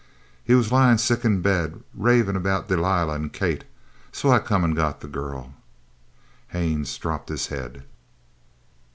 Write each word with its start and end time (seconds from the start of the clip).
"He 0.43 0.55
was 0.55 0.71
lyin' 0.71 0.97
sick 0.97 1.23
in 1.23 1.43
bed, 1.43 1.83
ravin' 1.93 2.35
about 2.35 2.67
'Delilah' 2.67 3.13
an' 3.13 3.29
'Kate.' 3.29 3.65
So 4.11 4.31
I 4.31 4.39
come 4.39 4.63
an' 4.63 4.73
got 4.73 5.01
the 5.01 5.07
girl." 5.07 5.53
Haines 6.47 6.97
dropped 6.97 7.29
his 7.29 7.45
head. 7.53 7.83